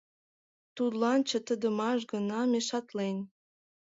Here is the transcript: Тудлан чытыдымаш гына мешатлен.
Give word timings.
Тудлан 0.75 1.19
чытыдымаш 1.29 1.99
гына 2.11 2.39
мешатлен. 2.51 3.17